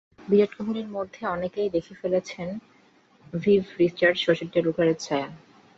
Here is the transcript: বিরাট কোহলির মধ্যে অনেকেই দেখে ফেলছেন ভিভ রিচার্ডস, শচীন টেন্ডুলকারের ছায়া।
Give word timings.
বিরাট 0.27 0.51
কোহলির 0.57 0.87
মধ্যে 0.87 1.21
অনেকেই 1.27 1.69
দেখে 1.69 1.93
ফেলছেন 2.01 2.47
ভিভ 3.33 3.61
রিচার্ডস, 3.79 4.19
শচীন 4.25 4.47
টেন্ডুলকারের 4.53 4.97
ছায়া। 4.99 5.27